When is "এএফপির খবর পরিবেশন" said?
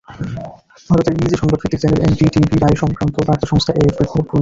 3.73-4.29